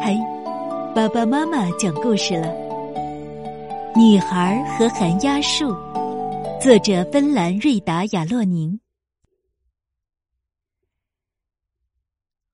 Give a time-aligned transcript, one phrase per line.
[0.00, 0.16] 嗨，
[0.94, 2.48] 爸爸妈妈讲故事了。
[3.96, 5.74] 女孩和寒鸦树，
[6.60, 8.80] 作者芬兰瑞达·亚洛宁。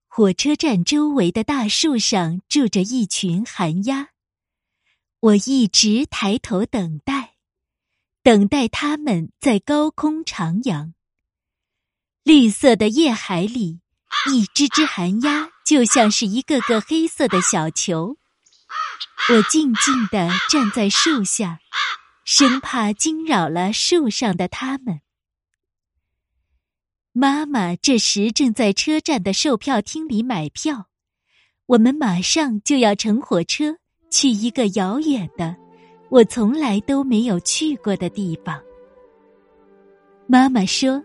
[0.08, 4.08] 火车站周围的大树上住着一群寒鸦，
[5.20, 7.34] 我一直抬头等待，
[8.22, 10.92] 等待它们在高空徜徉。
[12.22, 13.80] 绿色的夜海里，
[14.32, 15.50] 一只只寒鸦。
[15.64, 18.16] 就像是一个个黑色的小球，
[19.30, 21.58] 我静静地站在树下，
[22.24, 25.00] 生怕惊扰了树上的它们。
[27.12, 30.88] 妈妈这时正在车站的售票厅里买票，
[31.66, 33.76] 我们马上就要乘火车
[34.10, 35.56] 去一个遥远的、
[36.10, 38.60] 我从来都没有去过的地方。
[40.26, 41.02] 妈妈说，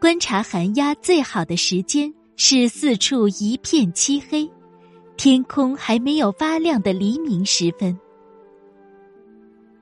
[0.00, 2.12] 观察寒鸦最好的时间。
[2.42, 4.50] 是四处一片漆黑，
[5.18, 7.96] 天空还没有发亮的黎明时分。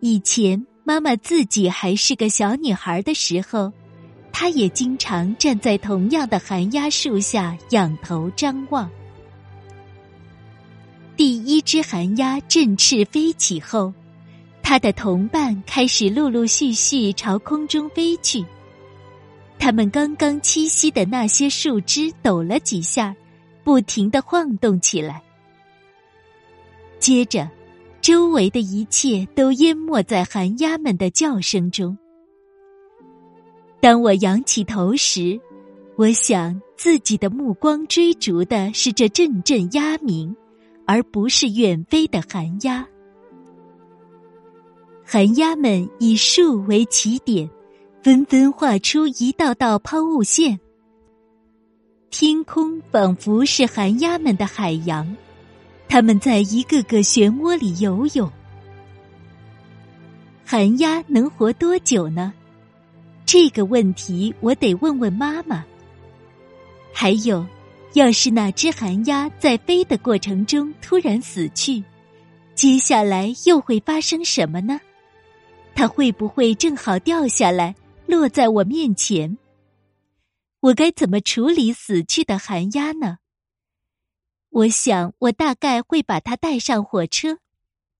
[0.00, 3.72] 以前妈妈自己还是个小女孩的时候，
[4.32, 8.90] 她也经常站在同样的寒鸦树下仰头张望。
[11.16, 13.94] 第一只寒鸦振翅飞起后，
[14.64, 18.44] 它的同伴开始陆陆续续朝空中飞去。
[19.58, 23.14] 它们刚刚栖息的那些树枝抖了几下，
[23.64, 25.22] 不停的晃动起来。
[26.98, 27.48] 接着，
[28.00, 31.96] 周围的一切都淹没在寒鸦们的叫声中。
[33.80, 35.38] 当我仰起头时，
[35.96, 40.34] 我想自己的目光追逐的是这阵阵鸦鸣，
[40.86, 42.86] 而不是远飞的寒鸦。
[45.04, 47.48] 寒鸦们以树为起点。
[48.08, 50.58] 纷纷画出一道道抛物线，
[52.08, 55.14] 天空仿佛是寒鸦们的海洋，
[55.90, 58.32] 它们在一个个漩涡里游泳。
[60.42, 62.32] 寒鸦能活多久呢？
[63.26, 65.62] 这个问题我得问问妈妈。
[66.94, 67.46] 还有，
[67.92, 71.84] 要是那只寒鸦在飞的过程中突然死去，
[72.54, 74.80] 接下来又会发生什么呢？
[75.74, 77.74] 它会不会正好掉下来？
[78.08, 79.36] 落在我面前，
[80.60, 83.18] 我该怎么处理死去的寒鸦呢？
[84.48, 87.38] 我想，我大概会把它带上火车，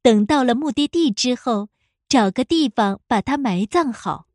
[0.00, 1.69] 等到了目的地之后，
[2.08, 4.28] 找个地方把它埋葬好。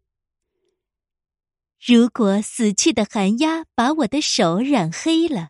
[1.83, 5.49] 如果死去的寒鸦把我的手染黑了，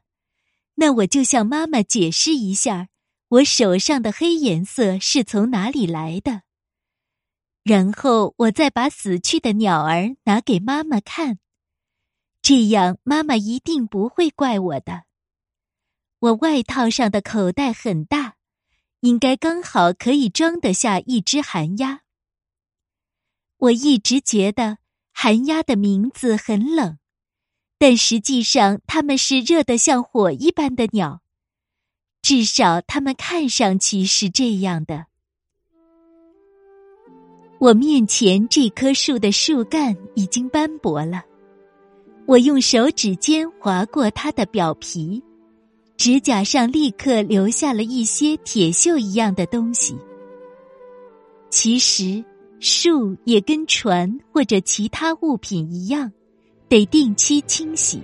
[0.75, 2.87] 那我就向妈妈解释一下，
[3.27, 6.43] 我手上的黑颜色是从哪里来的。
[7.63, 11.39] 然后我再把死去的鸟儿拿给妈妈看，
[12.41, 15.03] 这样妈妈一定不会怪我的。
[16.19, 18.35] 我外套上的口袋很大，
[18.99, 22.01] 应该刚好可以装得下一只寒鸦。
[23.57, 24.79] 我一直觉得
[25.13, 26.97] 寒鸦的名字很冷，
[27.77, 31.21] 但实际上它们是热得像火一般的鸟，
[32.21, 35.07] 至少它们看上去是这样的。
[37.63, 41.23] 我面前这棵树的树干已经斑驳了，
[42.25, 45.23] 我用手指尖划过它的表皮，
[45.95, 49.95] 指甲上立刻留下了一些铁锈一样的东西。
[51.49, 52.21] 其实，
[52.59, 56.11] 树也跟船或者其他物品一样，
[56.67, 58.01] 得定期清洗。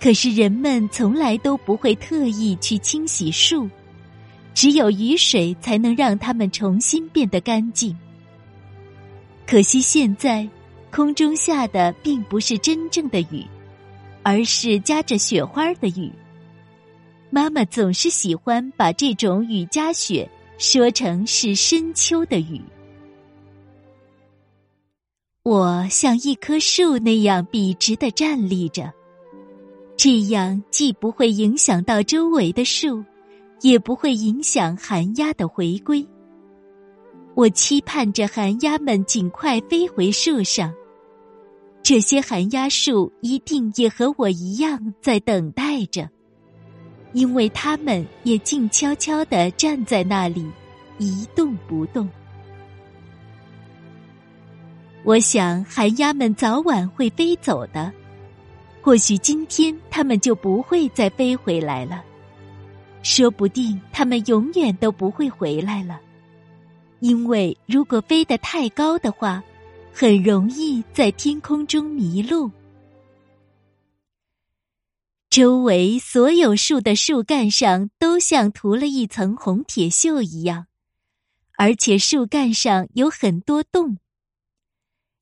[0.00, 3.68] 可是人们从来都不会特意去清洗树，
[4.54, 7.98] 只有雨水才能让它们重新变得干净。
[9.50, 10.48] 可惜现在，
[10.92, 13.44] 空中下的并不是真正的雨，
[14.22, 16.08] 而是夹着雪花的雨。
[17.30, 22.60] 妈妈总是喜欢把这种雨夹雪说成是深秋的雨。
[25.42, 28.92] 我像一棵树那样笔直的站立着，
[29.96, 33.04] 这样既不会影响到周围的树，
[33.62, 36.06] 也不会影响寒鸦的回归。
[37.40, 40.74] 我期盼着寒鸦们尽快飞回树上，
[41.82, 46.06] 这些寒鸦树一定也和我一样在等待着，
[47.14, 50.44] 因为它们也静悄悄地站在那里，
[50.98, 52.06] 一动不动。
[55.02, 57.90] 我想寒鸦们早晚会飞走的，
[58.82, 62.04] 或许今天它们就不会再飞回来了，
[63.02, 65.98] 说不定它们永远都不会回来了。
[67.00, 69.42] 因为如果飞得太高的话，
[69.92, 72.50] 很容易在天空中迷路。
[75.28, 80.66] 周围所有树的树干上都像涂了一层红铁锈一样，
[81.56, 83.98] 而且树干上有很多洞。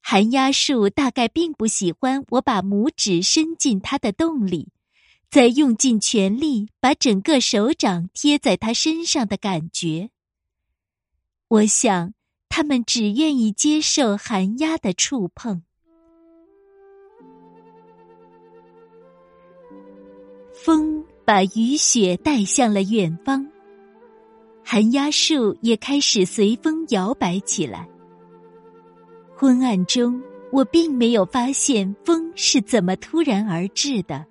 [0.00, 4.68] 寒鸦树大概并不喜欢我把拇指伸进它的洞里，
[5.30, 10.08] 再用尽全力把整个手掌贴在它身上的感觉。
[11.48, 12.12] 我想，
[12.50, 15.62] 他们只愿意接受寒鸦的触碰。
[20.52, 23.48] 风把雨雪带向了远方，
[24.62, 27.88] 寒鸦树也开始随风摇摆起来。
[29.34, 30.20] 昏暗中，
[30.52, 34.22] 我并没有发现风是怎么突然而至的。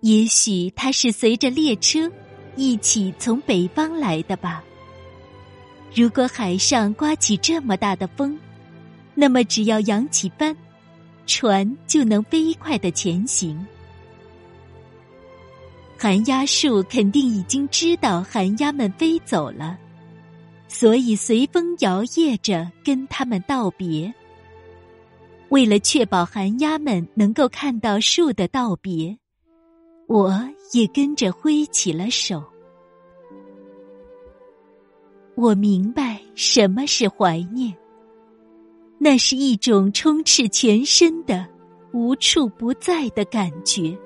[0.00, 2.10] 也许它是随着列车
[2.56, 4.64] 一起从北方来的吧。
[5.94, 8.38] 如果海上刮起这么大的风，
[9.14, 10.56] 那么只要扬起帆，
[11.26, 13.66] 船就能飞快的前行。
[15.98, 19.78] 寒鸦树肯定已经知道寒鸦们飞走了。
[20.68, 24.14] 所以随风摇曳着跟他们道别。
[25.48, 29.18] 为了确保寒鸦们能够看到树的道别，
[30.06, 30.40] 我
[30.72, 32.40] 也跟着挥起了手。
[35.40, 37.74] 我明白什么是怀念，
[38.98, 41.48] 那是一种充斥全身的、
[41.94, 43.96] 无处不在的感觉。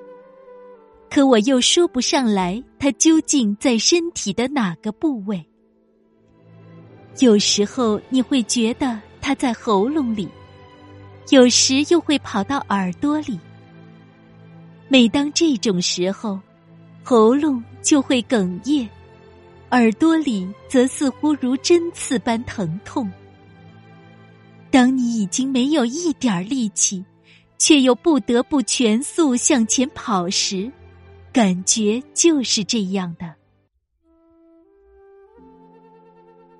[1.11, 5.45] 可我又说不上来，它究竟在身体的哪个部位。
[7.19, 10.29] 有时候你会觉得它在喉咙里，
[11.31, 13.37] 有时又会跑到耳朵里。
[14.89, 16.39] 每当这种时候，
[17.03, 18.89] 喉咙就会哽咽，
[19.75, 23.11] 耳朵里则似乎如针刺般疼痛。
[24.71, 27.05] 当你已经没有一点力气，
[27.59, 30.71] 却又不得不全速向前跑时，
[31.33, 33.35] 感觉就是这样的。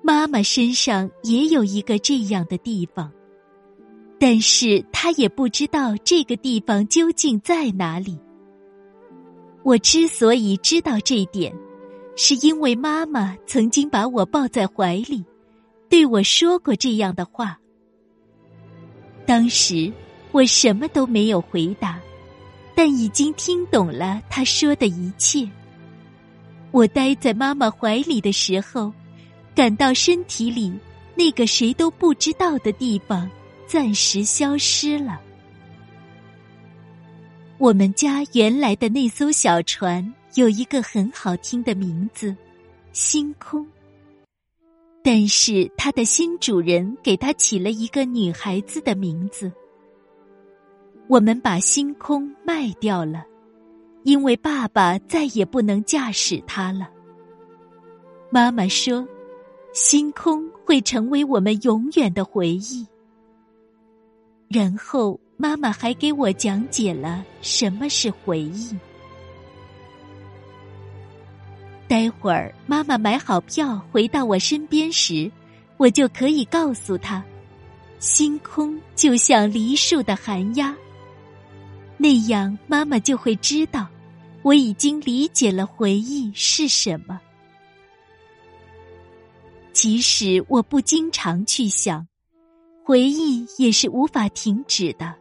[0.01, 3.09] 妈妈身上也有一个这样的地方，
[4.19, 8.19] 但是她也不知道这个地方究竟在哪里。
[9.63, 11.55] 我之所以知道这点，
[12.15, 15.23] 是因为妈妈曾经把我抱在怀里，
[15.89, 17.59] 对我说过这样的话。
[19.25, 19.91] 当时
[20.31, 21.99] 我什么都没有回答，
[22.73, 25.47] 但已经听懂了她说的一切。
[26.71, 28.91] 我待在妈妈怀里的时候。
[29.55, 30.69] 感到身体里
[31.15, 33.31] 那个谁都不知道的地方
[33.65, 35.21] 暂时消失了。
[37.57, 42.35] 我们家原来的那艘小船有一个很好听的名字——
[42.91, 43.65] 星空，
[45.01, 49.51] 但是它的新主人给它起了一个女孩子的名字。
[51.07, 53.25] 我们把星空卖掉了，
[54.03, 56.89] 因为爸爸再也不能驾驶它了。
[58.29, 59.07] 妈妈说。
[59.73, 62.87] 星空会成为我们永远的回忆。
[64.47, 68.73] 然后，妈妈还给我讲解了什么是回忆。
[71.87, 75.31] 待会儿，妈妈买好票回到我身边时，
[75.77, 77.23] 我就可以告诉她：
[77.99, 80.75] 星空就像梨树的寒鸦。
[81.97, 83.87] 那样，妈妈就会知道，
[84.41, 87.21] 我已经理解了回忆是什么。
[89.71, 92.07] 即使我不经常去想，
[92.83, 95.13] 回忆也是无法停止的。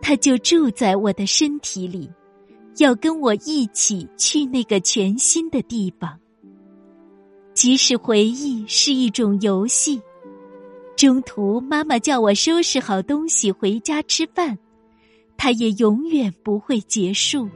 [0.00, 2.08] 它就住在我的身体里，
[2.78, 6.18] 要跟我一起去那个全新的地方。
[7.54, 10.00] 即使回忆是一种游戏，
[10.96, 14.56] 中途妈妈叫我收拾好东西回家吃饭，
[15.36, 17.48] 它也永远不会结束。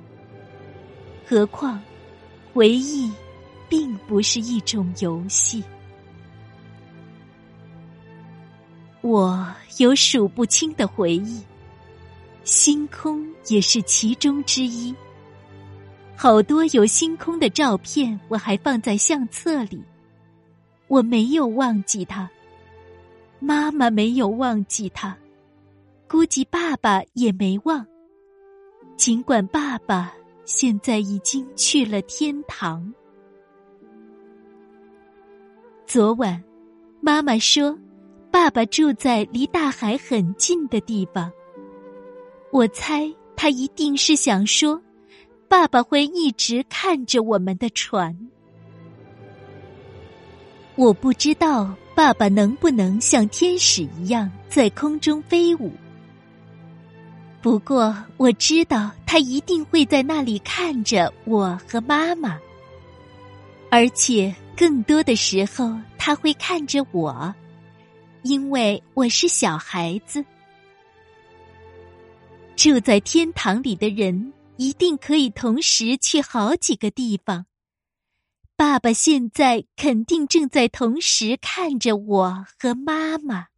[1.24, 1.80] 何况，
[2.52, 3.10] 回忆
[3.68, 5.62] 并不是一种游戏。
[9.02, 9.48] 我
[9.78, 11.40] 有数不清的回忆，
[12.42, 14.92] 星空也是其中之一。
[16.22, 19.82] 好多有星空的照片，我还放在相册里。
[20.86, 22.30] 我没有忘记他，
[23.40, 25.18] 妈妈没有忘记他，
[26.06, 27.84] 估计爸爸也没忘。
[28.96, 30.14] 尽管爸爸
[30.44, 32.94] 现在已经去了天堂。
[35.88, 36.40] 昨晚，
[37.00, 37.76] 妈妈说。
[38.30, 41.32] 爸爸住在离大海很近的地方，
[42.52, 44.80] 我猜他一定是想说，
[45.52, 48.16] 爸爸会一直看着我们的船。
[50.76, 55.70] 我不知道爸爸能不能像天使一样在空中飞舞，
[57.42, 62.38] 不过我知道他一定会在那里看着我和妈妈，
[63.68, 67.34] 而且更多的时候他会看着我，
[68.22, 70.24] 因为我是小孩子。
[72.56, 77.46] 住在天堂里的人一定可以同时去好几个地方。
[78.56, 83.51] 爸爸现在肯定正在同时看着我和妈妈。